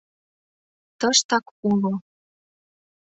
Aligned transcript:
«Тыштак 0.99 1.45
уло. 1.69 1.93